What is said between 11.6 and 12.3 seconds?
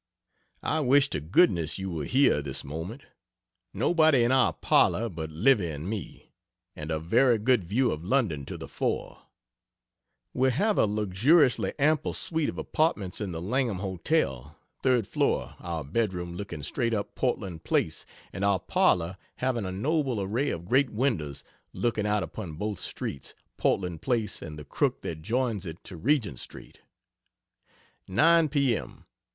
ample